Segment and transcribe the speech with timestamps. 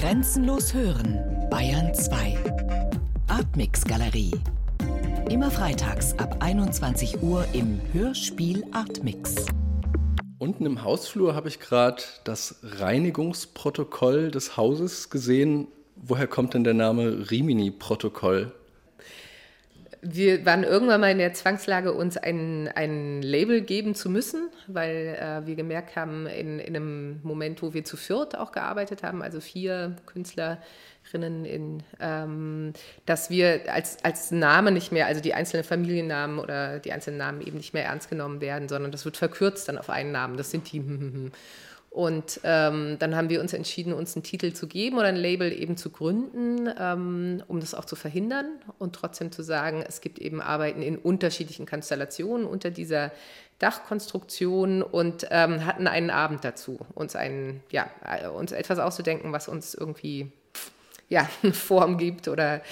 [0.00, 1.18] Grenzenlos hören,
[1.50, 2.38] Bayern 2.
[3.26, 4.32] Artmix Galerie.
[5.28, 9.44] Immer freitags ab 21 Uhr im Hörspiel Artmix.
[10.38, 15.68] Unten im Hausflur habe ich gerade das Reinigungsprotokoll des Hauses gesehen.
[15.96, 18.54] Woher kommt denn der Name Rimini-Protokoll?
[20.02, 25.18] Wir waren irgendwann mal in der Zwangslage, uns ein, ein Label geben zu müssen, weil
[25.20, 29.22] äh, wir gemerkt haben, in, in einem Moment, wo wir zu viert auch gearbeitet haben,
[29.22, 32.72] also vier Künstlerinnen, in, ähm,
[33.04, 37.42] dass wir als, als Name nicht mehr, also die einzelnen Familiennamen oder die einzelnen Namen
[37.42, 40.36] eben nicht mehr ernst genommen werden, sondern das wird verkürzt dann auf einen Namen.
[40.36, 40.80] Das sind die.
[41.90, 45.52] Und ähm, dann haben wir uns entschieden, uns einen Titel zu geben oder ein Label
[45.52, 48.46] eben zu gründen, ähm, um das auch zu verhindern
[48.78, 53.10] und trotzdem zu sagen, es gibt eben Arbeiten in unterschiedlichen Konstellationen unter dieser
[53.58, 59.48] Dachkonstruktion und ähm, hatten einen Abend dazu, uns, einen, ja, äh, uns etwas auszudenken, was
[59.48, 60.30] uns irgendwie
[61.08, 62.62] ja, eine Form gibt oder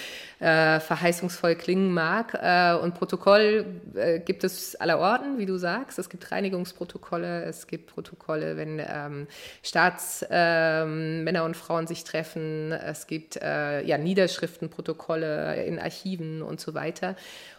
[0.41, 2.35] äh, verheißungsvoll klingen mag.
[2.41, 5.99] Äh, und Protokoll äh, gibt es aller Orten, wie du sagst.
[5.99, 9.27] Es gibt Reinigungsprotokolle, es gibt Protokolle, wenn ähm,
[9.63, 12.73] Staatsmänner ähm, und Frauen sich treffen.
[12.73, 17.17] Es gibt äh, ja, Niederschriftenprotokolle in Archiven und so weiter.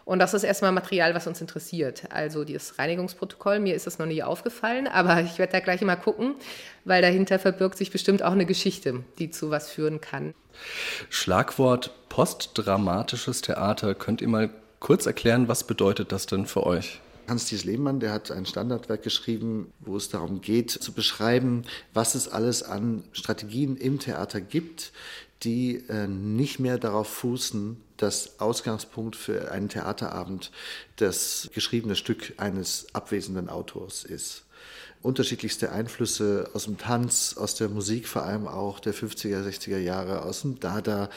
[0.10, 2.04] Und das ist erstmal Material, was uns interessiert.
[2.10, 5.98] Also dieses Reinigungsprotokoll, mir ist das noch nie aufgefallen, aber ich werde da gleich mal
[5.98, 6.34] gucken,
[6.84, 10.34] weil dahinter verbirgt sich bestimmt auch eine Geschichte, die zu was führen kann.
[11.10, 13.96] Schlagwort postdramatisches Theater.
[13.96, 17.00] Könnt ihr mal kurz erklären, was bedeutet das denn für euch?
[17.28, 22.28] Hans-Dies Lehmann, der hat ein Standardwerk geschrieben, wo es darum geht, zu beschreiben, was es
[22.28, 24.92] alles an Strategien im Theater gibt,
[25.44, 30.52] die äh, nicht mehr darauf fußen, dass Ausgangspunkt für einen Theaterabend
[30.98, 34.44] das geschriebene Stück eines abwesenden Autors ist.
[35.02, 40.24] Unterschiedlichste Einflüsse aus dem Tanz, aus der Musik vor allem auch der 50er, 60er Jahre,
[40.24, 41.10] aus dem Dada,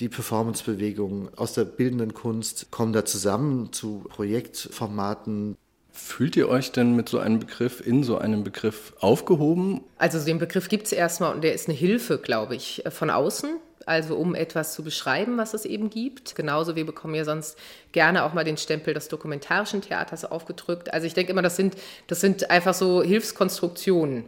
[0.00, 5.56] die Performancebewegung, aus der bildenden Kunst kommen da zusammen zu Projektformaten,
[5.98, 9.80] Fühlt ihr euch denn mit so einem Begriff in so einem Begriff aufgehoben?
[9.98, 13.56] Also den Begriff gibt es erstmal und der ist eine Hilfe, glaube ich, von außen
[13.88, 16.34] also um etwas zu beschreiben, was es eben gibt.
[16.34, 17.58] Genauso, wir bekommen ja sonst
[17.92, 20.92] gerne auch mal den Stempel des dokumentarischen Theaters aufgedrückt.
[20.92, 21.76] Also ich denke immer, das sind,
[22.06, 24.24] das sind einfach so Hilfskonstruktionen.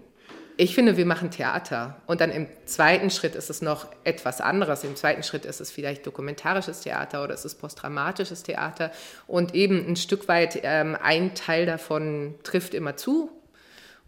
[0.57, 2.03] Ich finde, wir machen Theater.
[2.07, 4.85] Und dann im zweiten Schritt ist es noch etwas anderes.
[4.85, 8.91] Im zweiten Schritt ist es vielleicht dokumentarisches Theater oder es ist postdramatisches Theater.
[9.27, 13.31] Und eben ein Stück weit ähm, ein Teil davon trifft immer zu,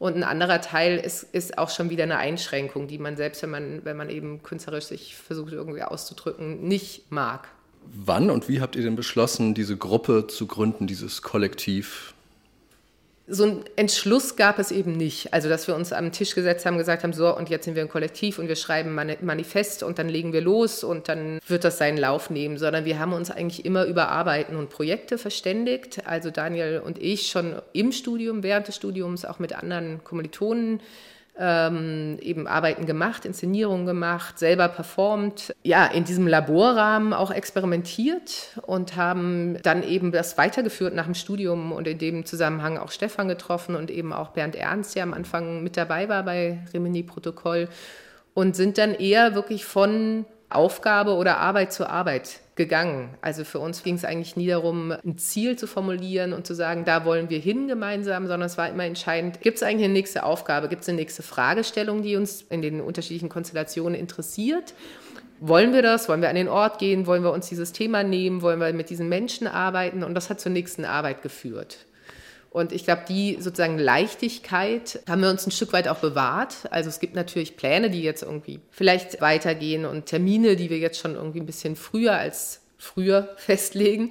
[0.02, 3.50] und ein anderer Teil ist, ist auch schon wieder eine Einschränkung, die man selbst, wenn
[3.50, 7.46] man, wenn man eben künstlerisch sich versucht irgendwie auszudrücken, nicht mag.
[7.84, 12.14] Wann und wie habt ihr denn beschlossen, diese Gruppe zu gründen, dieses Kollektiv?
[13.28, 15.32] So einen Entschluss gab es eben nicht.
[15.32, 17.82] Also, dass wir uns am Tisch gesetzt haben, gesagt haben, so, und jetzt sind wir
[17.82, 21.64] ein Kollektiv und wir schreiben ein Manifest und dann legen wir los und dann wird
[21.64, 26.06] das seinen Lauf nehmen, sondern wir haben uns eigentlich immer über Arbeiten und Projekte verständigt.
[26.06, 30.80] Also Daniel und ich schon im Studium, während des Studiums, auch mit anderen Kommilitonen
[31.38, 38.96] ähm, eben Arbeiten gemacht, Inszenierungen gemacht, selber performt, ja, in diesem Laborrahmen auch experimentiert und
[38.96, 43.76] haben dann eben das weitergeführt nach dem Studium und in dem Zusammenhang auch Stefan getroffen
[43.76, 47.68] und eben auch Bernd Ernst, der am Anfang mit dabei war bei Rimini Protokoll
[48.34, 53.14] und sind dann eher wirklich von Aufgabe oder Arbeit zu Arbeit gegangen.
[53.22, 56.84] Also für uns ging es eigentlich nie darum, ein Ziel zu formulieren und zu sagen,
[56.84, 60.24] da wollen wir hin gemeinsam, sondern es war immer entscheidend, gibt es eigentlich eine nächste
[60.24, 64.74] Aufgabe, gibt es eine nächste Fragestellung, die uns in den unterschiedlichen Konstellationen interessiert.
[65.40, 66.08] Wollen wir das?
[66.08, 67.06] Wollen wir an den Ort gehen?
[67.06, 68.42] Wollen wir uns dieses Thema nehmen?
[68.42, 70.04] Wollen wir mit diesen Menschen arbeiten?
[70.04, 71.78] Und das hat zur nächsten Arbeit geführt.
[72.52, 76.68] Und ich glaube, die sozusagen Leichtigkeit haben wir uns ein Stück weit auch bewahrt.
[76.70, 81.00] Also es gibt natürlich Pläne, die jetzt irgendwie vielleicht weitergehen und Termine, die wir jetzt
[81.00, 84.10] schon irgendwie ein bisschen früher als früher festlegen.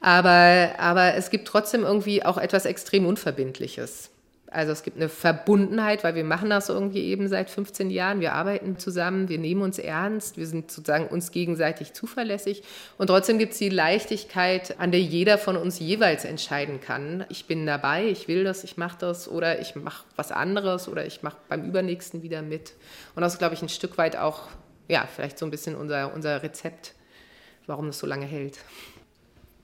[0.00, 4.10] Aber, aber es gibt trotzdem irgendwie auch etwas extrem Unverbindliches.
[4.52, 8.20] Also es gibt eine Verbundenheit, weil wir machen das irgendwie eben seit 15 Jahren.
[8.20, 12.64] Wir arbeiten zusammen, wir nehmen uns ernst, wir sind sozusagen uns gegenseitig zuverlässig.
[12.98, 17.24] Und trotzdem gibt es die Leichtigkeit, an der jeder von uns jeweils entscheiden kann.
[17.28, 21.06] Ich bin dabei, ich will das, ich mache das oder ich mache was anderes oder
[21.06, 22.74] ich mache beim übernächsten wieder mit.
[23.14, 24.48] Und das ist, glaube ich, ein Stück weit auch,
[24.88, 26.94] ja, vielleicht so ein bisschen unser, unser Rezept,
[27.68, 28.58] warum das so lange hält.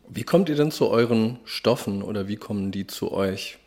[0.08, 3.58] Wie kommt ihr denn zu euren Stoffen oder wie kommen die zu euch?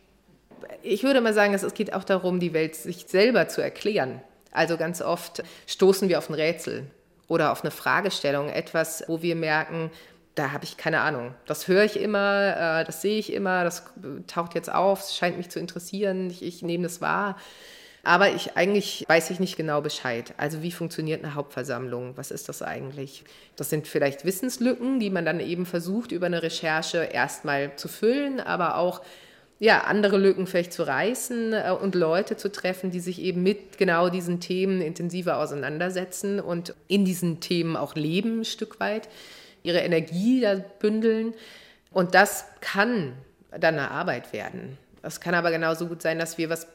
[0.82, 4.22] Ich würde mal sagen, es geht auch darum, die Welt sich selber zu erklären.
[4.52, 6.86] Also ganz oft stoßen wir auf ein Rätsel
[7.28, 9.90] oder auf eine Fragestellung, etwas, wo wir merken,
[10.34, 11.34] da habe ich keine Ahnung.
[11.46, 13.84] Das höre ich immer, äh, das sehe ich immer, das
[14.26, 17.36] taucht jetzt auf, scheint mich zu interessieren, ich, ich nehme das wahr.
[18.02, 20.32] Aber ich eigentlich weiß ich nicht genau Bescheid.
[20.38, 22.16] Also wie funktioniert eine Hauptversammlung?
[22.16, 23.24] Was ist das eigentlich?
[23.56, 28.40] Das sind vielleicht Wissenslücken, die man dann eben versucht, über eine Recherche erstmal zu füllen,
[28.40, 29.02] aber auch
[29.60, 33.76] ja, andere Lücken vielleicht zu reißen äh, und Leute zu treffen, die sich eben mit
[33.76, 39.08] genau diesen Themen intensiver auseinandersetzen und in diesen Themen auch leben ein Stück weit,
[39.62, 41.34] ihre Energie da bündeln.
[41.92, 43.12] Und das kann
[43.50, 44.78] dann eine Arbeit werden.
[45.02, 46.66] Es kann aber genauso gut sein, dass wir was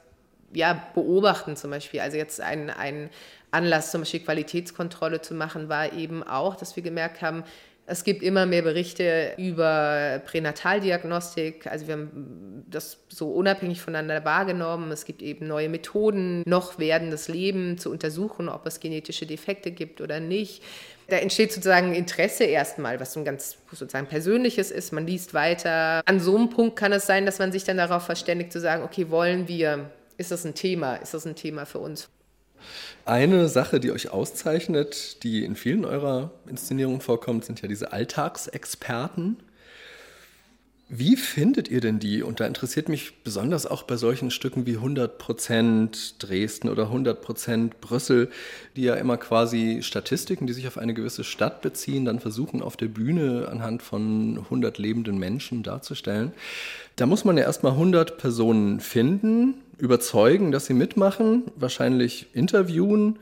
[0.54, 2.02] ja, beobachten zum Beispiel.
[2.02, 3.10] Also jetzt ein, ein
[3.50, 7.44] Anlass, zum Beispiel Qualitätskontrolle zu machen, war eben auch, dass wir gemerkt haben,
[7.88, 11.68] es gibt immer mehr Berichte über Pränataldiagnostik.
[11.68, 14.92] Also wir haben das so unabhängig voneinander wahrgenommen.
[14.92, 20.02] Es gibt eben neue Methoden, noch werdendes Leben zu untersuchen, ob es genetische Defekte gibt
[20.02, 20.64] oder nicht.
[21.10, 24.92] Da entsteht sozusagen Interesse erstmal, was so ein ganz sozusagen persönliches ist.
[24.92, 26.02] Man liest weiter.
[26.06, 28.84] An so einem Punkt kann es sein, dass man sich dann darauf verständigt zu sagen,
[28.84, 32.10] okay, wollen wir, ist das ein Thema, ist das ein Thema für uns?
[33.06, 39.38] Eine Sache, die euch auszeichnet, die in vielen eurer Inszenierungen vorkommt, sind ja diese Alltagsexperten.
[40.88, 42.22] Wie findet ihr denn die?
[42.22, 48.30] Und da interessiert mich besonders auch bei solchen Stücken wie 100% Dresden oder 100% Brüssel,
[48.76, 52.78] die ja immer quasi Statistiken, die sich auf eine gewisse Stadt beziehen, dann versuchen auf
[52.78, 56.34] der Bühne anhand von 100 lebenden Menschen darzustellen.
[56.98, 63.18] Da muss man ja erstmal 100 Personen finden, überzeugen, dass sie mitmachen, wahrscheinlich interviewen,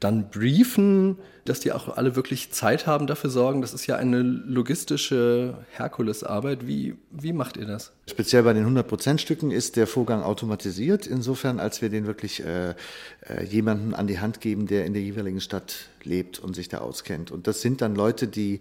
[0.00, 3.60] dann briefen, dass die auch alle wirklich Zeit haben, dafür sorgen.
[3.60, 6.66] Das ist ja eine logistische Herkulesarbeit.
[6.66, 7.92] Wie, wie macht ihr das?
[8.08, 13.44] Speziell bei den 100%-Stücken ist der Vorgang automatisiert, insofern, als wir den wirklich äh, äh,
[13.44, 17.30] jemanden an die Hand geben, der in der jeweiligen Stadt lebt und sich da auskennt.
[17.30, 18.60] Und das sind dann Leute, die,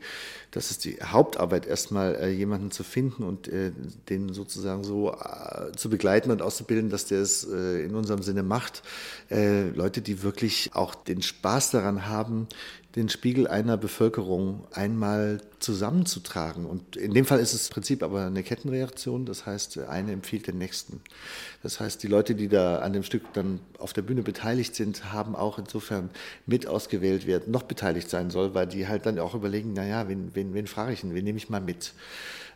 [0.52, 3.72] das ist die Hauptarbeit erstmal, äh, jemanden zu finden und äh,
[4.10, 8.44] den sozusagen so äh, zu begleiten und auszubilden, dass der es äh, in unserem Sinne
[8.44, 8.84] macht.
[9.30, 12.48] Äh, Leute, die wirklich auch den Spaß daran haben,
[12.96, 16.66] den Spiegel einer Bevölkerung einmal zusammenzutragen.
[16.66, 19.26] Und in dem Fall ist es im Prinzip aber eine Kettenreaktion.
[19.26, 21.02] Das heißt, eine empfiehlt den nächsten.
[21.62, 25.14] Das heißt, die Leute, die da an dem Stück dann auf der Bühne beteiligt sind,
[25.14, 26.10] haben auch insofern
[26.48, 30.32] mit ausgewählt, wer noch beteiligt sein soll, weil die halt dann auch überlegen, naja, wen,
[30.34, 31.94] wen, wen frage ich denn, wen nehme ich mal mit?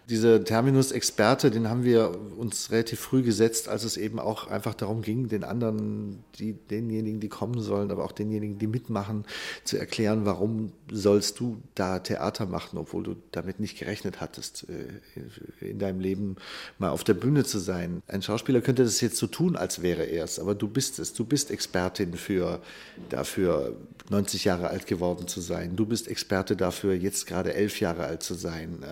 [0.09, 4.73] Dieser Terminus Experte, den haben wir uns relativ früh gesetzt, als es eben auch einfach
[4.73, 9.23] darum ging, den anderen, die, denjenigen, die kommen sollen, aber auch denjenigen, die mitmachen,
[9.63, 15.65] zu erklären, warum sollst du da Theater machen, obwohl du damit nicht gerechnet hattest, äh,
[15.65, 16.35] in deinem Leben
[16.79, 18.03] mal auf der Bühne zu sein.
[18.07, 21.13] Ein Schauspieler könnte das jetzt so tun, als wäre er es, aber du bist es.
[21.13, 22.61] Du bist Expertin für,
[23.09, 23.77] dafür,
[24.09, 25.77] 90 Jahre alt geworden zu sein.
[25.77, 28.83] Du bist Experte dafür, jetzt gerade elf Jahre alt zu sein.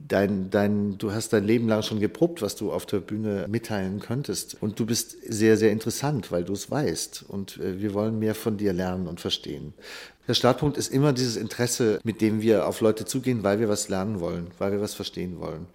[0.00, 3.98] Dein, dein, du hast dein Leben lang schon geprobt, was du auf der Bühne mitteilen
[3.98, 4.56] könntest.
[4.60, 7.24] Und du bist sehr, sehr interessant, weil du es weißt.
[7.26, 9.74] Und äh, wir wollen mehr von dir lernen und verstehen.
[10.28, 13.88] Der Startpunkt ist immer dieses Interesse, mit dem wir auf Leute zugehen, weil wir was
[13.88, 15.66] lernen wollen, weil wir was verstehen wollen.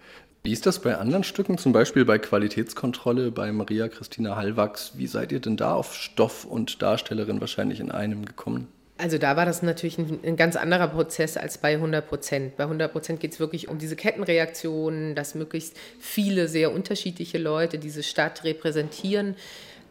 [0.44, 4.94] Wie ist das bei anderen Stücken, zum Beispiel bei Qualitätskontrolle bei Maria Christina Hallwachs?
[4.96, 8.68] Wie seid ihr denn da auf Stoff und Darstellerin wahrscheinlich in einem gekommen?
[9.04, 12.56] Also da war das natürlich ein, ein, ganz anderer Prozess als bei 100 Prozent.
[12.56, 17.80] Bei 100 Prozent geht es wirklich um diese Kettenreaktionen, dass möglichst viele sehr unterschiedliche Leute
[17.80, 19.36] diese Stadt repräsentieren.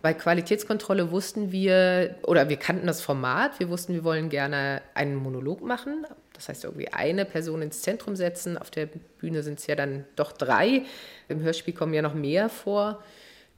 [0.01, 5.17] Bei Qualitätskontrolle wussten wir, oder wir kannten das Format, wir wussten, wir wollen gerne einen
[5.17, 6.07] Monolog machen.
[6.33, 8.57] Das heißt, irgendwie eine Person ins Zentrum setzen.
[8.57, 10.85] Auf der Bühne sind es ja dann doch drei.
[11.29, 13.03] Im Hörspiel kommen ja noch mehr vor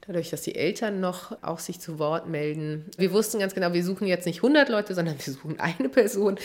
[0.06, 2.84] dadurch, dass die Eltern noch auch sich zu Wort melden.
[2.98, 6.36] Wir wussten ganz genau, wir suchen jetzt nicht 100 Leute, sondern wir suchen eine Person.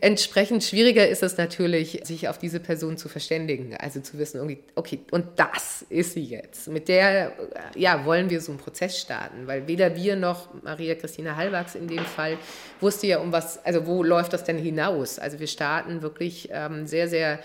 [0.00, 5.00] Entsprechend schwieriger ist es natürlich, sich auf diese Person zu verständigen, also zu wissen, okay,
[5.10, 6.68] und das ist sie jetzt.
[6.68, 7.32] Mit der,
[7.76, 11.88] ja, wollen wir so einen Prozess starten, weil weder wir noch Maria Christina Hallwachs in
[11.88, 12.38] dem Fall
[12.80, 15.18] wusste ja um was, also wo läuft das denn hinaus?
[15.18, 17.38] Also wir starten wirklich ähm, sehr, sehr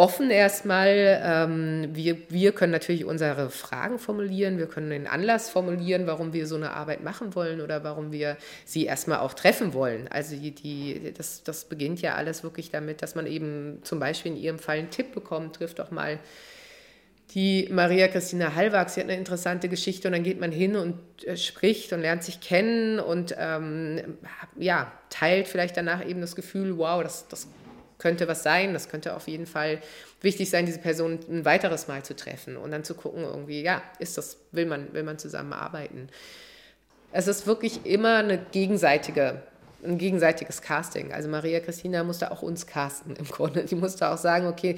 [0.00, 1.20] offen erstmal.
[1.22, 6.46] Ähm, wir, wir können natürlich unsere Fragen formulieren, wir können den Anlass formulieren, warum wir
[6.46, 10.08] so eine Arbeit machen wollen oder warum wir sie erstmal auch treffen wollen.
[10.08, 14.32] Also die, die, das, das beginnt ja alles wirklich damit, dass man eben zum Beispiel
[14.32, 16.18] in Ihrem Fall einen Tipp bekommt, trifft doch mal
[17.34, 20.98] die Maria Christina Hallwachs, sie hat eine interessante Geschichte und dann geht man hin und
[21.26, 24.00] äh, spricht und lernt sich kennen und ähm,
[24.56, 27.46] ja, teilt vielleicht danach eben das Gefühl, wow, das, das
[28.00, 28.72] könnte was sein.
[28.72, 29.80] Das könnte auf jeden Fall
[30.20, 33.82] wichtig sein, diese Person ein weiteres Mal zu treffen und dann zu gucken, irgendwie, ja,
[34.00, 36.08] ist das, will man, will man zusammenarbeiten.
[37.12, 39.42] Es ist wirklich immer eine gegenseitige
[39.84, 41.12] ein gegenseitiges Casting.
[41.12, 43.64] Also Maria Christina musste auch uns casten im Grunde.
[43.64, 44.76] Die musste auch sagen, okay,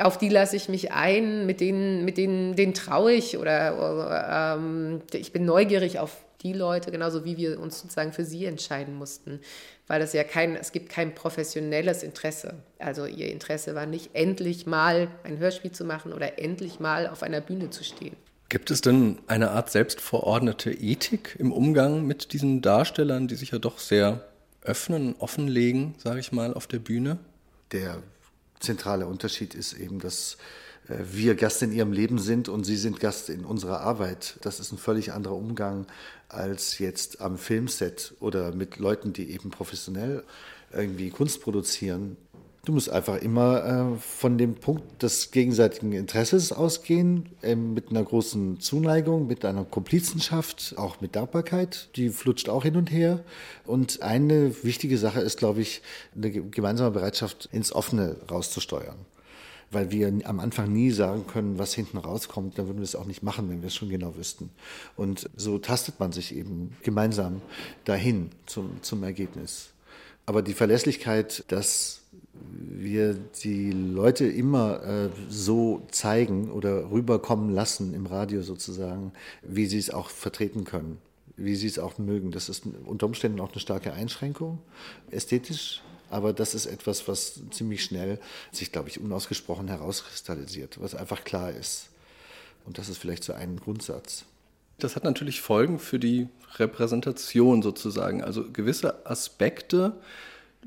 [0.00, 4.56] auf die lasse ich mich ein, mit denen, mit denen, denen traue ich oder, oder
[4.56, 8.94] ähm, ich bin neugierig auf die Leute, genauso wie wir uns sozusagen für sie entscheiden
[8.94, 9.40] mussten.
[9.86, 12.54] Weil es ja kein, es gibt kein professionelles Interesse.
[12.78, 17.22] Also ihr Interesse war nicht endlich mal ein Hörspiel zu machen oder endlich mal auf
[17.22, 18.16] einer Bühne zu stehen.
[18.50, 23.58] Gibt es denn eine Art selbstverordnete Ethik im Umgang mit diesen Darstellern, die sich ja
[23.58, 24.28] doch sehr
[24.60, 27.18] öffnen, offenlegen, sage ich mal, auf der Bühne?
[27.72, 28.02] Der
[28.60, 30.36] zentrale Unterschied ist eben, dass
[30.88, 34.38] äh, wir Gast in ihrem Leben sind und sie sind Gast in unserer Arbeit.
[34.42, 35.86] Das ist ein völlig anderer Umgang
[36.34, 40.24] als jetzt am Filmset oder mit Leuten, die eben professionell
[40.72, 42.16] irgendwie Kunst produzieren.
[42.64, 48.02] Du musst einfach immer äh, von dem Punkt des gegenseitigen Interesses ausgehen, äh, mit einer
[48.02, 51.90] großen Zuneigung, mit einer Komplizenschaft, auch mit Dankbarkeit.
[51.96, 53.20] Die flutscht auch hin und her.
[53.66, 55.82] Und eine wichtige Sache ist, glaube ich,
[56.16, 58.96] eine gemeinsame Bereitschaft, ins Offene rauszusteuern
[59.70, 63.06] weil wir am Anfang nie sagen können, was hinten rauskommt, dann würden wir es auch
[63.06, 64.50] nicht machen, wenn wir es schon genau wüssten.
[64.96, 67.42] Und so tastet man sich eben gemeinsam
[67.84, 69.70] dahin zum, zum Ergebnis.
[70.26, 72.00] Aber die Verlässlichkeit, dass
[72.32, 79.78] wir die Leute immer äh, so zeigen oder rüberkommen lassen im Radio sozusagen, wie sie
[79.78, 80.98] es auch vertreten können,
[81.36, 82.32] wie sie es auch mögen.
[82.32, 84.58] Das ist unter Umständen auch eine starke Einschränkung,
[85.10, 88.18] ästhetisch aber das ist etwas, was ziemlich schnell
[88.52, 91.88] sich, glaube ich, unausgesprochen herauskristallisiert, was einfach klar ist.
[92.64, 94.24] Und das ist vielleicht so ein Grundsatz.
[94.78, 98.22] Das hat natürlich Folgen für die Repräsentation sozusagen.
[98.22, 99.92] Also gewisse Aspekte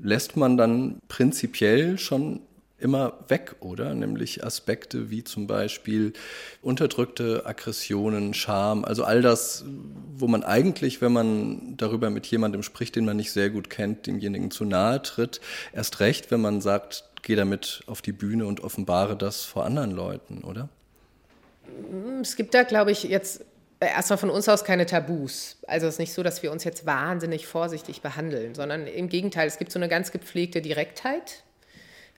[0.02, 2.42] lässt man dann prinzipiell schon
[2.80, 3.96] immer weg, oder?
[3.96, 6.14] Nämlich Aspekte wie zum Beispiel
[6.62, 9.66] unterdrückte Aggressionen, Scham, also all das,
[10.20, 14.08] wo man eigentlich, wenn man darüber mit jemandem spricht, den man nicht sehr gut kennt,
[14.08, 15.42] demjenigen zu nahe tritt,
[15.74, 19.92] erst recht, wenn man sagt, geh damit auf die Bühne und offenbare das vor anderen
[19.92, 20.70] Leuten, oder?
[22.22, 23.44] Es gibt da, glaube ich, jetzt
[23.80, 25.58] erstmal von uns aus keine Tabus.
[25.68, 29.48] Also es ist nicht so, dass wir uns jetzt wahnsinnig vorsichtig behandeln, sondern im Gegenteil,
[29.48, 31.44] es gibt so eine ganz gepflegte Direktheit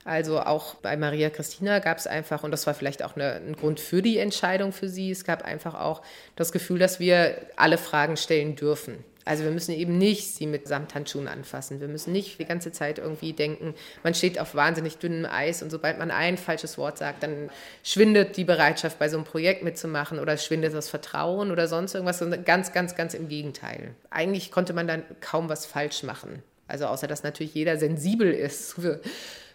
[0.04, 3.54] also auch bei Maria Christina gab es einfach, und das war vielleicht auch eine, ein
[3.54, 6.02] Grund für die Entscheidung für sie, es gab einfach auch
[6.36, 9.04] das Gefühl, dass wir alle Fragen stellen dürfen.
[9.26, 11.80] Also wir müssen eben nicht sie mit Samthandschuhen anfassen.
[11.80, 15.70] Wir müssen nicht die ganze Zeit irgendwie denken, man steht auf wahnsinnig dünnem Eis und
[15.70, 17.50] sobald man ein falsches Wort sagt, dann
[17.84, 22.24] schwindet die Bereitschaft, bei so einem Projekt mitzumachen oder schwindet das Vertrauen oder sonst irgendwas.
[22.44, 23.94] Ganz, ganz, ganz im Gegenteil.
[24.08, 26.42] Eigentlich konnte man dann kaum was falsch machen.
[26.66, 29.00] Also außer dass natürlich jeder sensibel ist für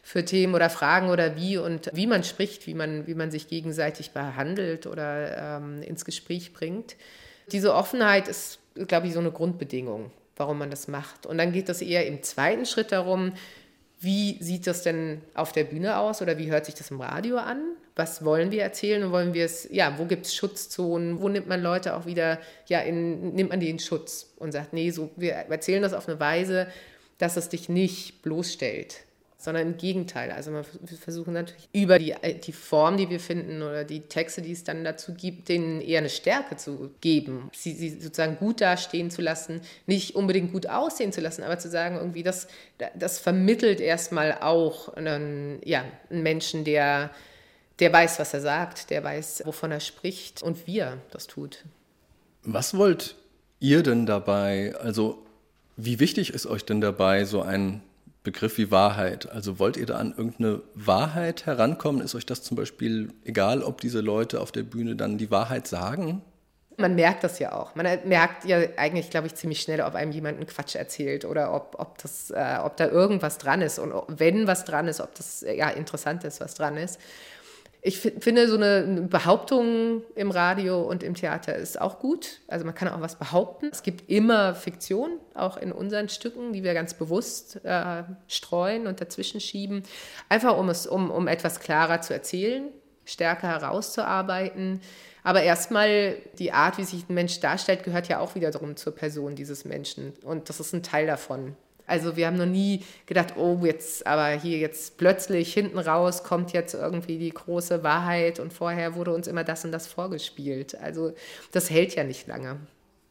[0.06, 3.48] für Themen oder Fragen oder wie und wie man spricht, wie man, wie man sich
[3.48, 6.96] gegenseitig behandelt oder ähm, ins Gespräch bringt.
[7.52, 11.26] Diese Offenheit ist, glaube ich, so eine Grundbedingung, warum man das macht.
[11.26, 13.34] Und dann geht es eher im zweiten Schritt darum,
[14.00, 17.38] wie sieht das denn auf der Bühne aus oder wie hört sich das im Radio
[17.38, 17.64] an?
[17.96, 21.20] Was wollen wir erzählen und wollen wir es, ja, wo gibt es Schutzzonen?
[21.20, 24.72] Wo nimmt man Leute auch wieder, ja, in, nimmt man die in Schutz und sagt,
[24.72, 26.68] nee, so, wir erzählen das auf eine Weise,
[27.18, 29.06] dass es dich nicht bloßstellt
[29.46, 30.32] sondern im Gegenteil.
[30.32, 34.42] Also wir versuchen natürlich über die, äh, die Form, die wir finden oder die Texte,
[34.42, 38.60] die es dann dazu gibt, denen eher eine Stärke zu geben, sie, sie sozusagen gut
[38.60, 42.48] dastehen zu lassen, nicht unbedingt gut aussehen zu lassen, aber zu sagen, irgendwie, das,
[42.96, 47.12] das vermittelt erstmal auch einen, ja, einen Menschen, der,
[47.80, 51.64] der weiß, was er sagt, der weiß, wovon er spricht und wie er das tut.
[52.44, 53.16] Was wollt
[53.60, 55.20] ihr denn dabei, also
[55.78, 57.84] wie wichtig ist euch denn dabei, so ein
[58.26, 59.32] Begriff wie Wahrheit.
[59.32, 62.02] Also wollt ihr da an irgendeine Wahrheit herankommen?
[62.02, 65.68] Ist euch das zum Beispiel egal, ob diese Leute auf der Bühne dann die Wahrheit
[65.68, 66.22] sagen?
[66.78, 67.74] Man merkt das ja auch.
[67.76, 71.54] Man merkt ja eigentlich, glaube ich, ziemlich schnell, ob einem jemand einen Quatsch erzählt oder
[71.54, 73.80] ob, ob, das, äh, ob da irgendwas dran ist.
[73.80, 77.00] Und wenn was dran ist, ob das ja interessant ist, was dran ist
[77.88, 82.40] ich finde, so eine Behauptung im Radio und im Theater ist auch gut.
[82.48, 83.70] Also man kann auch was behaupten.
[83.72, 89.02] Es gibt immer Fiktion, auch in unseren Stücken, die wir ganz bewusst äh, streuen und
[89.02, 89.84] dazwischen schieben.
[90.30, 92.70] Einfach um es, um, um etwas klarer zu erzählen,
[93.06, 94.82] stärker herauszuarbeiten.
[95.24, 99.36] Aber erstmal die Art, wie sich ein Mensch darstellt, gehört ja auch wiederum zur Person
[99.36, 100.14] dieses Menschen.
[100.24, 101.56] Und das ist ein Teil davon.
[101.88, 106.54] Also wir haben noch nie gedacht, oh, jetzt, aber hier jetzt plötzlich hinten raus kommt
[106.54, 110.80] jetzt irgendwie die große Wahrheit und vorher wurde uns immer das und das vorgespielt.
[110.82, 111.14] Also
[111.52, 112.60] das hält ja nicht lange.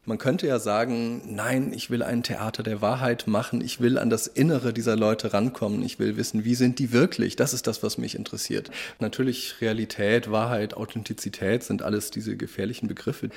[0.06, 4.10] Man könnte ja sagen, nein, ich will ein Theater der Wahrheit machen, ich will an
[4.10, 7.36] das Innere dieser Leute rankommen, ich will wissen, wie sind die wirklich?
[7.36, 8.70] Das ist das, was mich interessiert.
[9.00, 13.30] Natürlich Realität, Wahrheit, Authentizität sind alles diese gefährlichen Begriffe.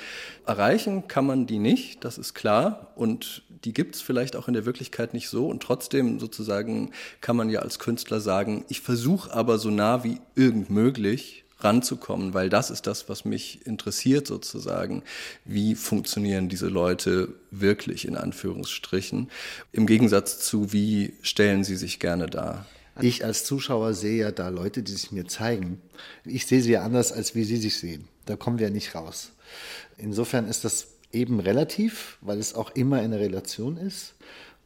[0.44, 4.52] Erreichen kann man die nicht, das ist klar und die gibt es vielleicht auch in
[4.54, 6.90] der Wirklichkeit nicht so und trotzdem sozusagen
[7.22, 12.34] kann man ja als Künstler sagen, ich versuche aber so nah wie irgend möglich ranzukommen,
[12.34, 15.02] weil das ist das, was mich interessiert sozusagen.
[15.44, 19.30] Wie funktionieren diese Leute wirklich in Anführungsstrichen?
[19.72, 22.66] Im Gegensatz zu, wie stellen sie sich gerne dar?
[23.00, 25.80] Ich als Zuschauer sehe ja da Leute, die sich mir zeigen.
[26.24, 28.08] Ich sehe sie ja anders, als wie sie sich sehen.
[28.26, 29.30] Da kommen wir ja nicht raus.
[29.96, 34.14] Insofern ist das eben relativ, weil es auch immer in der Relation ist.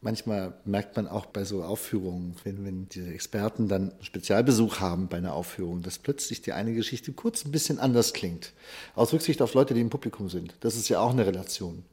[0.05, 5.19] Manchmal merkt man auch bei so Aufführungen, wenn, wenn diese Experten dann Spezialbesuch haben bei
[5.19, 8.53] einer Aufführung, dass plötzlich die eine Geschichte kurz ein bisschen anders klingt.
[8.97, 10.57] Aus Rücksicht auf Leute, die im Publikum sind.
[10.59, 11.85] Das ist ja auch eine Relation.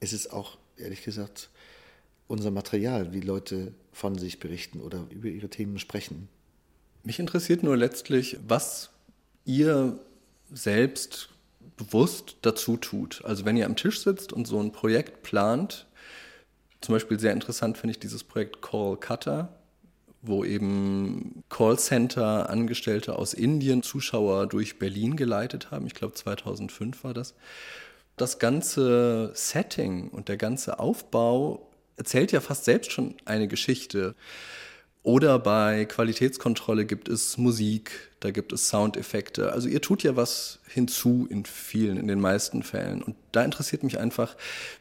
[0.00, 1.50] Es ist auch, ehrlich gesagt,
[2.28, 6.28] unser Material, wie Leute von sich berichten oder über ihre Themen sprechen.
[7.02, 8.88] Mich interessiert nur letztlich, was
[9.44, 10.00] ihr
[10.50, 11.28] selbst
[11.76, 13.22] bewusst dazu tut.
[13.26, 15.86] Also wenn ihr am Tisch sitzt und so ein Projekt plant,
[16.84, 19.48] zum Beispiel sehr interessant finde ich dieses Projekt Call Cutter,
[20.22, 25.86] wo eben Callcenter-Angestellte aus Indien Zuschauer durch Berlin geleitet haben.
[25.86, 27.34] Ich glaube 2005 war das.
[28.16, 34.14] Das ganze Setting und der ganze Aufbau erzählt ja fast selbst schon eine Geschichte.
[35.04, 39.52] Oder bei Qualitätskontrolle gibt es Musik, da gibt es Soundeffekte.
[39.52, 43.02] Also ihr tut ja was hinzu in vielen, in den meisten Fällen.
[43.02, 44.34] Und da interessiert mich einfach,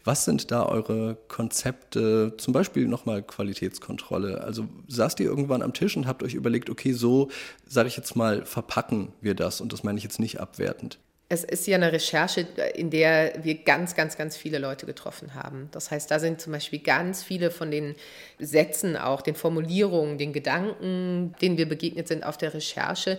[0.05, 4.41] was sind da eure Konzepte, zum Beispiel nochmal Qualitätskontrolle.
[4.41, 7.29] Also saßt ihr irgendwann am Tisch und habt euch überlegt, okay, so,
[7.67, 9.59] sage ich jetzt mal, verpacken wir das.
[9.59, 10.99] Und das meine ich jetzt nicht abwertend.
[11.33, 12.41] Es ist ja eine Recherche,
[12.75, 15.67] in der wir ganz, ganz, ganz viele Leute getroffen haben.
[15.71, 17.95] Das heißt, da sind zum Beispiel ganz viele von den
[18.37, 23.17] Sätzen, auch den Formulierungen, den Gedanken, denen wir begegnet sind auf der Recherche,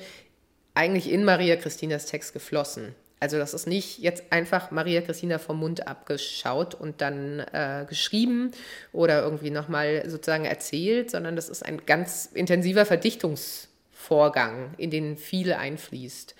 [0.75, 2.95] eigentlich in Maria Christinas Text geflossen.
[3.19, 8.53] Also das ist nicht jetzt einfach Maria Christina vom Mund abgeschaut und dann äh, geschrieben
[8.93, 15.53] oder irgendwie nochmal sozusagen erzählt, sondern das ist ein ganz intensiver Verdichtungsvorgang, in den viel
[15.53, 16.37] einfließt.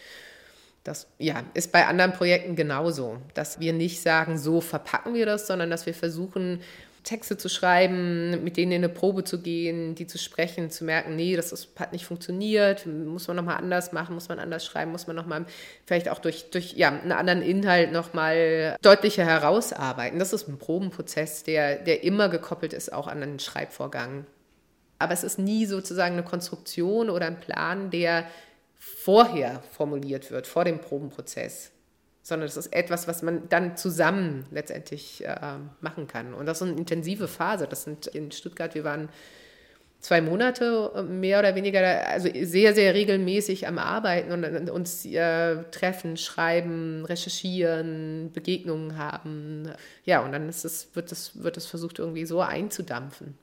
[0.85, 5.47] Das ja, ist bei anderen Projekten genauso, dass wir nicht sagen, so verpacken wir das,
[5.47, 6.61] sondern dass wir versuchen,
[7.05, 11.17] Texte zu schreiben, mit denen in eine Probe zu gehen, die zu sprechen, zu merken,
[11.17, 15.07] nee, das hat nicht funktioniert, muss man nochmal anders machen, muss man anders schreiben, muss
[15.07, 15.45] man nochmal
[15.87, 20.19] vielleicht auch durch, durch ja, einen anderen Inhalt nochmal deutlicher herausarbeiten.
[20.19, 24.27] Das ist ein Probenprozess, der, der immer gekoppelt ist auch an einen Schreibvorgang.
[24.99, 28.25] Aber es ist nie sozusagen eine Konstruktion oder ein Plan, der
[28.79, 31.73] vorher formuliert wird, vor dem Probenprozess,
[32.23, 36.35] sondern das ist etwas, was man dann zusammen letztendlich äh, machen kann.
[36.35, 37.67] Und das ist eine intensive Phase.
[37.69, 39.09] Das sind in Stuttgart, wir waren
[40.01, 45.65] zwei Monate äh, mehr oder weniger, also sehr, sehr regelmäßig am Arbeiten und uns äh,
[45.71, 49.71] treffen, schreiben, recherchieren, Begegnungen haben.
[50.05, 53.39] Ja, und dann ist es, wird, es, wird es versucht, irgendwie so einzudampfen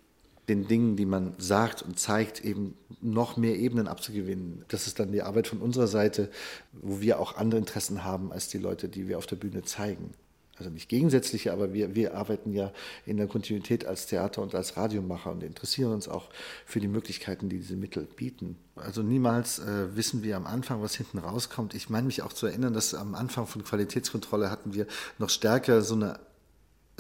[0.52, 4.66] den Dingen, die man sagt und zeigt, eben noch mehr Ebenen abzugewinnen.
[4.68, 6.30] Das ist dann die Arbeit von unserer Seite,
[6.74, 10.12] wo wir auch andere Interessen haben als die Leute, die wir auf der Bühne zeigen.
[10.58, 12.72] Also nicht gegensätzliche, aber wir, wir arbeiten ja
[13.06, 16.30] in der Kontinuität als Theater und als Radiomacher und interessieren uns auch
[16.66, 18.58] für die Möglichkeiten, die diese Mittel bieten.
[18.76, 21.74] Also niemals äh, wissen wir am Anfang, was hinten rauskommt.
[21.74, 24.86] Ich meine mich auch zu erinnern, dass am Anfang von Qualitätskontrolle hatten wir
[25.18, 26.20] noch stärker so eine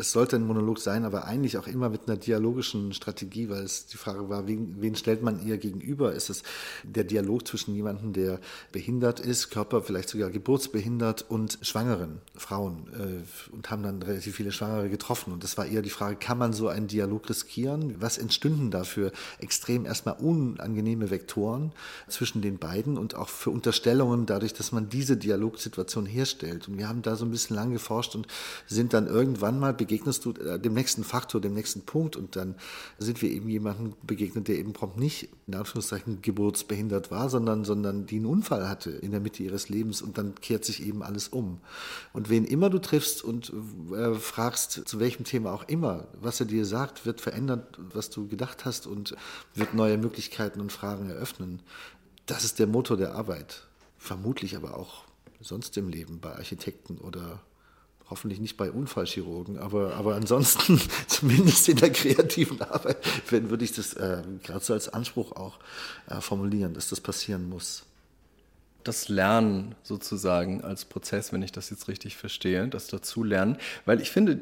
[0.01, 3.85] es sollte ein Monolog sein, aber eigentlich auch immer mit einer dialogischen Strategie, weil es
[3.85, 6.13] die Frage war, wen, wen stellt man ihr gegenüber?
[6.13, 6.41] Ist es
[6.83, 8.39] der Dialog zwischen jemandem, der
[8.71, 14.51] behindert ist, Körper vielleicht sogar geburtsbehindert und schwangeren Frauen äh, und haben dann relativ viele
[14.51, 15.33] Schwangere getroffen.
[15.33, 17.95] Und das war eher die Frage, kann man so einen Dialog riskieren?
[17.99, 21.73] Was entstünden da für extrem erstmal unangenehme Vektoren
[22.07, 26.67] zwischen den beiden und auch für Unterstellungen dadurch, dass man diese Dialogsituation herstellt?
[26.67, 28.25] Und wir haben da so ein bisschen lang geforscht und
[28.65, 32.55] sind dann irgendwann mal begegnest du äh, dem nächsten Faktor, dem nächsten Punkt und dann
[32.97, 38.05] sind wir eben jemandem begegnet, der eben prompt nicht in Anführungszeichen geburtsbehindert war, sondern, sondern
[38.05, 41.27] die einen Unfall hatte in der Mitte ihres Lebens und dann kehrt sich eben alles
[41.27, 41.59] um.
[42.13, 43.51] Und wen immer du triffst und
[43.93, 48.29] äh, fragst, zu welchem Thema auch immer, was er dir sagt, wird verändert, was du
[48.29, 49.17] gedacht hast und
[49.55, 51.59] wird neue Möglichkeiten und Fragen eröffnen.
[52.27, 53.67] Das ist der Motor der Arbeit.
[53.97, 55.03] Vermutlich aber auch
[55.41, 57.41] sonst im Leben bei Architekten oder
[58.11, 62.97] hoffentlich nicht bei Unfallchirurgen, aber, aber ansonsten zumindest in der kreativen Arbeit
[63.31, 65.57] würde ich das äh, gerade so als Anspruch auch
[66.07, 67.83] äh, formulieren, dass das passieren muss.
[68.83, 74.11] Das Lernen sozusagen als Prozess, wenn ich das jetzt richtig verstehe, das Dazulernen, weil ich
[74.11, 74.41] finde,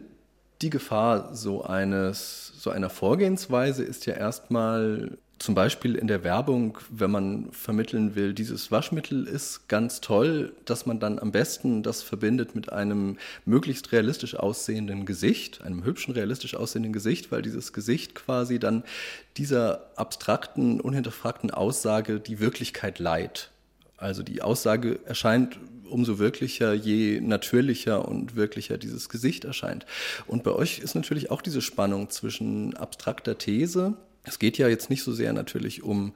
[0.62, 6.78] die Gefahr so eines, so einer Vorgehensweise ist ja erstmal zum Beispiel in der Werbung,
[6.90, 12.04] wenn man vermitteln will, dieses Waschmittel ist ganz toll, dass man dann am besten das
[12.04, 18.16] verbindet mit einem möglichst realistisch aussehenden Gesicht, einem hübschen, realistisch aussehenden Gesicht, weil dieses Gesicht
[18.16, 18.84] quasi dann
[19.38, 23.50] dieser abstrakten, unhinterfragten Aussage die Wirklichkeit leiht.
[23.96, 25.58] Also die Aussage erscheint
[25.90, 29.86] umso wirklicher, je natürlicher und wirklicher dieses Gesicht erscheint.
[30.28, 33.96] Und bei euch ist natürlich auch diese Spannung zwischen abstrakter These.
[34.24, 36.14] Es geht ja jetzt nicht so sehr natürlich um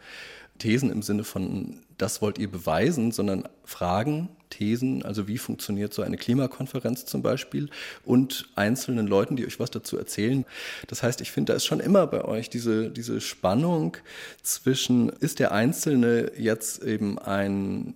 [0.60, 6.04] Thesen im Sinne von, das wollt ihr beweisen, sondern Fragen, Thesen, also wie funktioniert so
[6.04, 7.70] eine Klimakonferenz zum Beispiel
[8.06, 10.46] und einzelnen Leuten, die euch was dazu erzählen.
[10.88, 13.98] Das heißt, ich finde, da ist schon immer bei euch diese, diese Spannung
[14.44, 17.96] zwischen, ist der Einzelne jetzt eben ein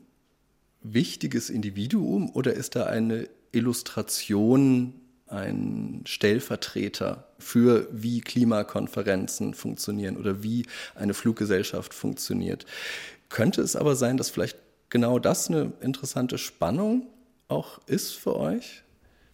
[0.82, 4.94] wichtiges Individuum oder ist da eine Illustration,
[5.28, 12.66] ein Stellvertreter für wie Klimakonferenzen funktionieren oder wie eine Fluggesellschaft funktioniert?
[13.30, 14.58] Könnte es aber sein, dass vielleicht
[14.90, 17.08] genau das eine interessante Spannung
[17.48, 18.84] auch ist für euch?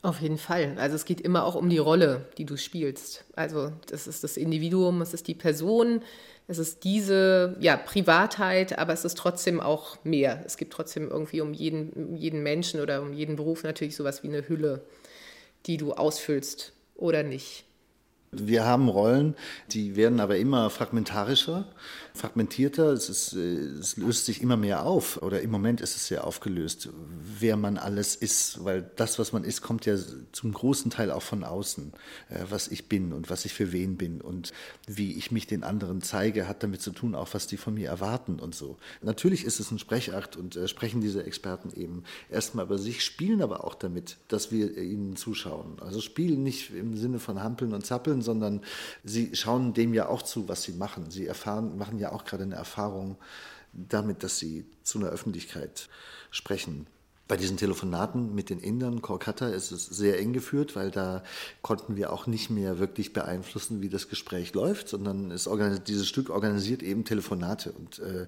[0.01, 0.75] Auf jeden Fall.
[0.77, 3.23] Also es geht immer auch um die Rolle, die du spielst.
[3.37, 6.01] Also das ist das Individuum, es ist die Person,
[6.47, 10.43] es ist diese ja, Privatheit, aber es ist trotzdem auch mehr.
[10.45, 14.23] Es gibt trotzdem irgendwie um jeden, um jeden Menschen oder um jeden Beruf natürlich sowas
[14.23, 14.81] wie eine Hülle,
[15.67, 17.63] die du ausfüllst oder nicht.
[18.35, 19.35] Wir haben Rollen,
[19.71, 21.65] die werden aber immer fragmentarischer,
[22.13, 22.93] fragmentierter.
[22.93, 25.21] Es, ist, äh, es, löst sich immer mehr auf.
[25.21, 26.89] Oder im Moment ist es sehr aufgelöst,
[27.39, 28.63] wer man alles ist.
[28.63, 29.95] Weil das, was man ist, kommt ja
[30.31, 31.93] zum großen Teil auch von außen.
[32.29, 34.51] Äh, was ich bin und was ich für wen bin und
[34.87, 37.89] wie ich mich den anderen zeige, hat damit zu tun, auch was die von mir
[37.89, 38.77] erwarten und so.
[39.01, 43.41] Natürlich ist es ein Sprechakt und äh, sprechen diese Experten eben erstmal über sich, spielen
[43.41, 45.77] aber auch damit, dass wir ihnen zuschauen.
[45.81, 48.61] Also spielen nicht im Sinne von Hampeln und Zappeln, sondern
[49.03, 51.11] sie schauen dem ja auch zu, was sie machen.
[51.11, 53.17] Sie erfahren, machen ja auch gerade eine Erfahrung
[53.73, 55.89] damit, dass sie zu einer Öffentlichkeit
[56.31, 56.87] sprechen.
[57.27, 61.23] Bei diesen Telefonaten mit den Indern, Kolkata, ist es sehr eng geführt, weil da
[61.61, 65.49] konnten wir auch nicht mehr wirklich beeinflussen, wie das Gespräch läuft, sondern es
[65.87, 67.71] dieses Stück organisiert eben Telefonate.
[67.71, 68.27] Und äh,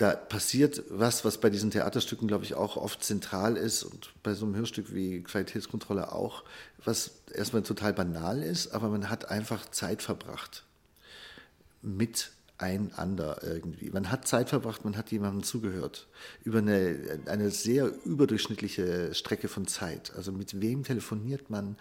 [0.00, 4.32] da passiert was, was bei diesen Theaterstücken, glaube ich, auch oft zentral ist und bei
[4.32, 6.42] so einem Hörstück wie Qualitätskontrolle auch,
[6.82, 10.64] was erstmal total banal ist, aber man hat einfach Zeit verbracht
[11.82, 13.90] miteinander irgendwie.
[13.90, 16.08] Man hat Zeit verbracht, man hat jemandem zugehört
[16.44, 20.12] über eine, eine sehr überdurchschnittliche Strecke von Zeit.
[20.16, 21.76] Also mit wem telefoniert man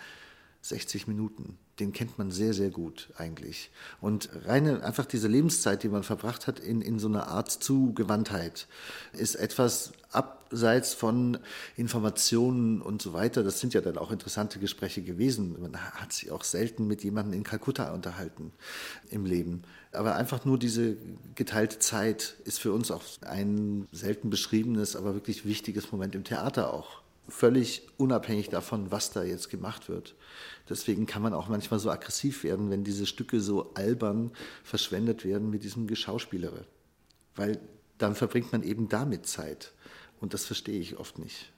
[0.62, 1.58] 60 Minuten?
[1.80, 3.72] den kennt man sehr, sehr gut eigentlich.
[4.02, 8.67] Und reine, einfach diese Lebenszeit, die man verbracht hat in, in so einer Art Zugewandtheit,
[9.13, 11.38] ist etwas abseits von
[11.78, 13.43] Informationen und so weiter.
[13.43, 15.56] Das sind ja dann auch interessante Gespräche gewesen.
[15.60, 18.52] Man hat sich auch selten mit jemandem in Kalkutta unterhalten
[19.10, 19.63] im Leben.
[19.91, 20.98] Aber einfach nur diese
[21.36, 26.74] geteilte Zeit ist für uns auch ein selten beschriebenes, aber wirklich wichtiges Moment im Theater
[26.74, 30.15] auch völlig unabhängig davon, was da jetzt gemacht wird.
[30.70, 34.32] Deswegen kann man auch manchmal so aggressiv werden, wenn diese Stücke so albern
[34.63, 36.65] verschwendet werden mit diesem Geschauspielere.
[37.36, 37.60] Weil
[37.98, 39.74] dann verbringt man eben damit Zeit.
[40.20, 41.52] Und das verstehe ich oft nicht.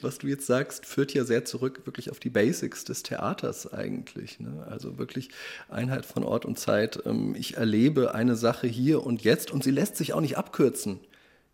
[0.00, 4.38] Was du jetzt sagst, führt ja sehr zurück wirklich auf die Basics des Theaters eigentlich.
[4.38, 4.64] Ne?
[4.68, 5.30] Also wirklich
[5.68, 7.02] Einheit von Ort und Zeit.
[7.04, 11.00] Ähm, ich erlebe eine Sache hier und jetzt und sie lässt sich auch nicht abkürzen.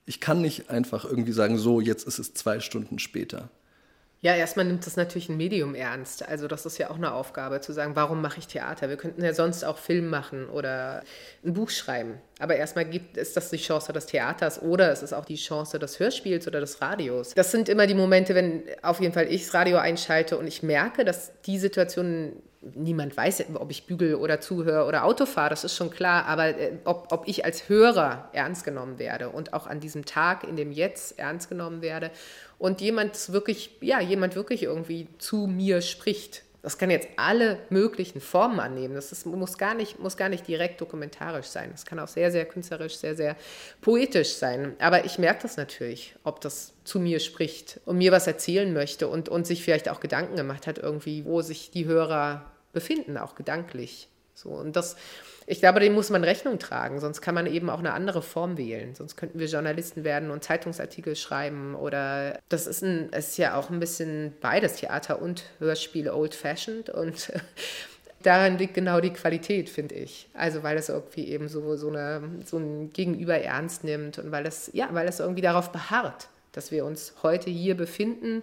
[0.07, 3.49] Ich kann nicht einfach irgendwie sagen, so, jetzt ist es zwei Stunden später.
[4.25, 6.27] Ja, erstmal nimmt das natürlich ein Medium ernst.
[6.27, 8.89] Also das ist ja auch eine Aufgabe, zu sagen, warum mache ich Theater?
[8.89, 11.03] Wir könnten ja sonst auch Film machen oder
[11.45, 12.15] ein Buch schreiben.
[12.39, 15.79] Aber erstmal gibt, ist das die Chance des Theaters oder es ist auch die Chance
[15.79, 17.35] des Hörspiels oder des Radios.
[17.35, 20.63] Das sind immer die Momente, wenn auf jeden Fall ich das Radio einschalte und ich
[20.63, 22.33] merke, dass die Situationen
[22.75, 26.49] niemand weiß, ob ich bügel oder zuhöre oder Auto fahre, das ist schon klar, aber
[26.49, 30.57] äh, ob, ob ich als Hörer ernst genommen werde und auch an diesem Tag, in
[30.57, 32.11] dem Jetzt ernst genommen werde
[32.59, 36.43] und jemand wirklich, ja, jemand wirklich irgendwie zu mir spricht.
[36.63, 38.95] Das kann jetzt alle möglichen Formen annehmen.
[38.95, 41.69] Das ist, muss, gar nicht, muss gar nicht direkt dokumentarisch sein.
[41.71, 43.37] Das kann auch sehr, sehr künstlerisch, sehr, sehr
[43.83, 44.75] poetisch sein.
[44.79, 49.09] Aber ich merke das natürlich, ob das zu mir spricht und mir was erzählen möchte
[49.09, 53.35] und, und sich vielleicht auch Gedanken gemacht hat, irgendwie, wo sich die Hörer befinden, auch
[53.35, 54.09] gedanklich.
[54.35, 54.97] So, und das,
[55.47, 58.59] ich glaube, dem muss man Rechnung tragen, sonst kann man eben auch eine andere Form
[58.59, 58.95] wählen.
[58.95, 63.71] Sonst könnten wir Journalisten werden und Zeitungsartikel schreiben oder das ist, ein, ist ja auch
[63.71, 67.33] ein bisschen beides, Theater und Hörspiel old-fashioned und
[68.23, 70.29] daran liegt genau die Qualität, finde ich.
[70.35, 74.47] Also weil es irgendwie eben so, so, eine, so ein Gegenüber ernst nimmt und weil
[74.47, 78.43] es, ja, weil es irgendwie darauf beharrt, dass wir uns heute hier befinden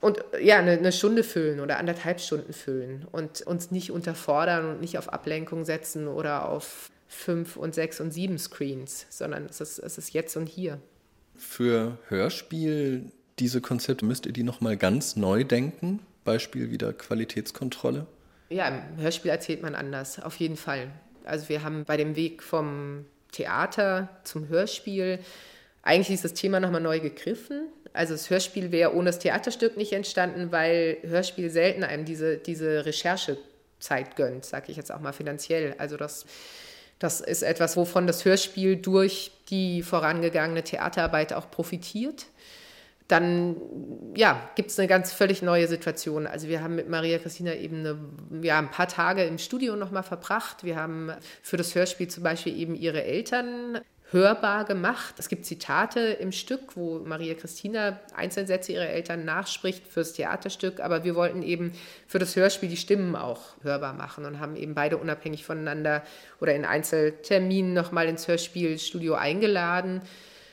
[0.00, 4.80] und ja, eine, eine, Stunde füllen oder anderthalb Stunden füllen und uns nicht unterfordern und
[4.80, 9.78] nicht auf Ablenkung setzen oder auf fünf und sechs und sieben Screens, sondern es ist,
[9.78, 10.80] es ist jetzt und hier.
[11.36, 16.00] Für Hörspiel, diese Konzepte, müsst ihr die nochmal ganz neu denken?
[16.24, 18.06] Beispiel wieder Qualitätskontrolle?
[18.48, 20.90] Ja, im Hörspiel erzählt man anders, auf jeden Fall.
[21.24, 25.18] Also wir haben bei dem Weg vom Theater zum Hörspiel
[25.82, 27.68] eigentlich ist das Thema nochmal neu gegriffen.
[27.92, 32.86] Also das Hörspiel wäre ohne das Theaterstück nicht entstanden, weil Hörspiel selten einem diese, diese
[32.86, 35.74] Recherchezeit gönnt, sage ich jetzt auch mal finanziell.
[35.78, 36.26] Also das,
[36.98, 42.26] das ist etwas, wovon das Hörspiel durch die vorangegangene Theaterarbeit auch profitiert
[43.10, 43.56] dann
[44.14, 46.26] ja, gibt es eine ganz völlig neue Situation.
[46.26, 47.98] Also wir haben mit Maria Christina eben eine,
[48.42, 50.62] ja, ein paar Tage im Studio nochmal verbracht.
[50.62, 51.12] Wir haben
[51.42, 53.80] für das Hörspiel zum Beispiel eben ihre Eltern
[54.12, 55.14] hörbar gemacht.
[55.18, 61.04] Es gibt Zitate im Stück, wo Maria Christina Einzelsätze ihrer Eltern nachspricht fürs Theaterstück, aber
[61.04, 61.72] wir wollten eben
[62.06, 66.02] für das Hörspiel die Stimmen auch hörbar machen und haben eben beide unabhängig voneinander
[66.40, 70.02] oder in Einzelterminen nochmal ins Hörspielstudio eingeladen.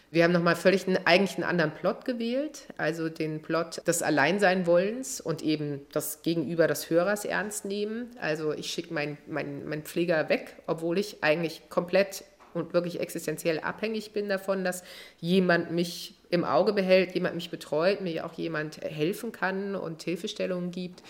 [0.10, 5.20] Wir haben nochmal völlig einen, eigentlich einen anderen Plot gewählt, also den Plot des Alleinseinwollens
[5.20, 8.12] und eben das Gegenüber des Hörers ernst nehmen.
[8.22, 12.24] Also ich schicke meinen mein, mein Pfleger weg, obwohl ich eigentlich komplett
[12.58, 14.84] und wirklich existenziell abhängig bin davon, dass
[15.20, 20.72] jemand mich im Auge behält, jemand mich betreut, mir auch jemand helfen kann und Hilfestellungen
[20.72, 21.02] gibt,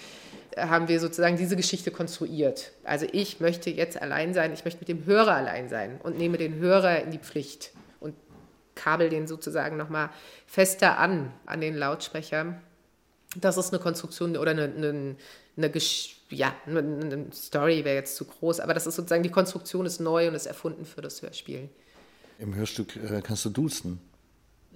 [0.56, 2.72] haben wir sozusagen diese Geschichte konstruiert.
[2.84, 6.38] Also ich möchte jetzt allein sein, ich möchte mit dem Hörer allein sein und nehme
[6.38, 8.16] den Hörer in die Pflicht und
[8.76, 10.10] kabel den sozusagen nochmal
[10.46, 12.62] fester an, an den Lautsprecher.
[13.40, 15.16] Das ist eine Konstruktion oder eine, eine,
[15.56, 15.72] eine
[16.30, 20.28] ja, eine Story wäre jetzt zu groß, aber das ist sozusagen, die Konstruktion ist neu
[20.28, 21.70] und ist erfunden für das Hörspiel.
[22.40, 24.00] Im Hörstück äh, kannst du duzen.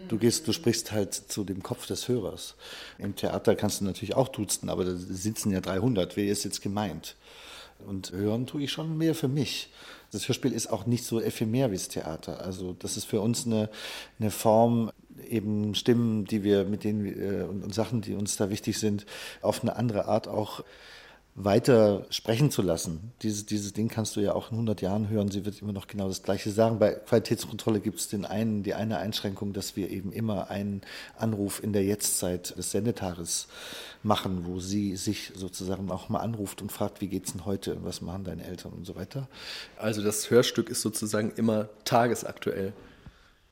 [0.07, 2.55] Du gehst, du sprichst halt zu dem Kopf des Hörers.
[2.97, 6.15] Im Theater kannst du natürlich auch duzen, aber da sitzen ja 300.
[6.17, 7.15] Wer ist jetzt gemeint?
[7.85, 9.71] Und hören tue ich schon mehr für mich.
[10.11, 12.41] Das Hörspiel ist auch nicht so ephemer wie das Theater.
[12.41, 13.69] Also das ist für uns eine,
[14.19, 14.91] eine Form,
[15.29, 19.05] eben Stimmen, die wir mit denen äh, und, und Sachen, die uns da wichtig sind,
[19.41, 20.63] auf eine andere Art auch
[21.35, 23.13] weiter sprechen zu lassen.
[23.21, 25.31] Dieses, dieses Ding kannst du ja auch in 100 Jahren hören.
[25.31, 26.77] Sie wird immer noch genau das Gleiche sagen.
[26.77, 30.81] Bei Qualitätskontrolle gibt es den einen, die eine Einschränkung, dass wir eben immer einen
[31.17, 33.47] Anruf in der Jetztzeit des Sendetages
[34.03, 37.85] machen, wo sie sich sozusagen auch mal anruft und fragt, wie geht's denn heute und
[37.85, 39.27] was machen deine Eltern und so weiter.
[39.77, 42.73] Also das Hörstück ist sozusagen immer tagesaktuell.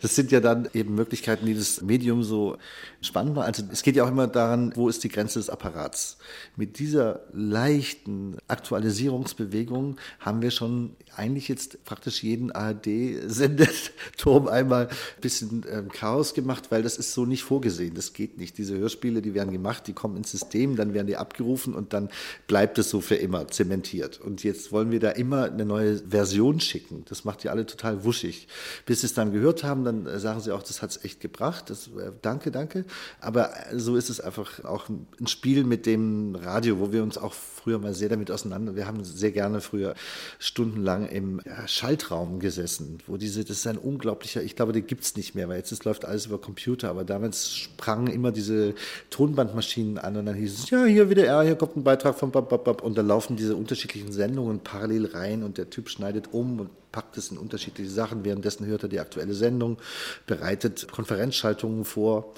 [0.01, 2.57] Das sind ja dann eben Möglichkeiten, die das Medium so
[3.01, 3.47] spannend machen.
[3.47, 6.17] Also es geht ja auch immer daran, wo ist die Grenze des Apparats.
[6.55, 15.65] Mit dieser leichten Aktualisierungsbewegung haben wir schon eigentlich jetzt praktisch jeden ARD-Sendeturm einmal ein bisschen
[15.69, 17.93] ähm, Chaos gemacht, weil das ist so nicht vorgesehen.
[17.95, 18.57] Das geht nicht.
[18.57, 22.09] Diese Hörspiele, die werden gemacht, die kommen ins System, dann werden die abgerufen und dann
[22.47, 24.21] bleibt es so für immer zementiert.
[24.21, 27.03] Und jetzt wollen wir da immer eine neue Version schicken.
[27.09, 28.47] Das macht die alle total wuschig.
[28.85, 31.69] Bis sie es dann gehört haben, dann sagen sie auch, das hat es echt gebracht.
[31.69, 32.85] Das, äh, danke, danke.
[33.19, 37.17] Aber äh, so ist es einfach auch ein Spiel mit dem Radio, wo wir uns
[37.17, 39.95] auch früher mal sehr damit auseinander, wir haben sehr gerne früher
[40.39, 45.03] stundenlang im ja, Schaltraum gesessen, wo diese, das ist ein unglaublicher, ich glaube, den gibt
[45.03, 48.73] es nicht mehr, weil jetzt läuft alles über Computer, aber damals sprangen immer diese
[49.09, 52.31] Tonbandmaschinen an und dann hieß es, ja, hier wieder R, hier kommt ein Beitrag von
[52.31, 56.29] Bab, Bab, Bab, und da laufen diese unterschiedlichen Sendungen parallel rein und der Typ schneidet
[56.31, 58.23] um und packt es in unterschiedliche Sachen.
[58.23, 59.77] Währenddessen hört er die aktuelle Sendung,
[60.25, 62.33] bereitet Konferenzschaltungen vor.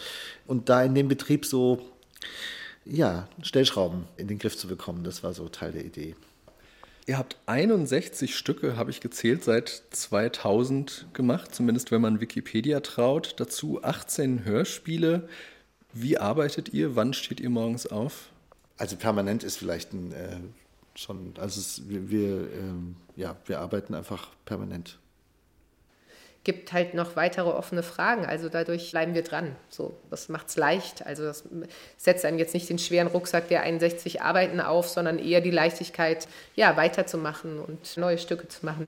[0.48, 1.82] Und da in dem Betrieb so,
[2.86, 6.16] ja, Stellschrauben in den Griff zu bekommen, das war so Teil der Idee.
[7.08, 13.36] Ihr habt 61 Stücke, habe ich gezählt, seit 2000 gemacht, zumindest wenn man Wikipedia traut.
[13.38, 15.28] Dazu 18 Hörspiele.
[15.94, 16.96] Wie arbeitet ihr?
[16.96, 18.30] Wann steht ihr morgens auf?
[18.78, 20.38] Also permanent ist vielleicht ein äh,
[20.96, 24.98] schon, also es, wir, wir, ähm, ja, wir arbeiten einfach permanent.
[26.44, 29.56] Gibt halt noch weitere offene Fragen, also dadurch bleiben wir dran.
[29.70, 31.06] So, das es leicht.
[31.06, 31.44] Also das
[31.98, 36.28] setzt einem jetzt nicht den schweren Rucksack der 61 Arbeiten auf, sondern eher die Leichtigkeit,
[36.56, 38.86] ja, weiterzumachen und neue Stücke zu machen.